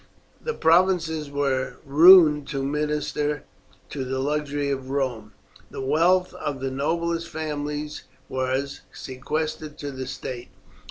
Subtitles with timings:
[0.43, 3.43] The provinces were ruined to minister
[3.91, 5.33] to the luxury of Rome.
[5.69, 10.49] The wealth of the noblest families was sequestrated to the state.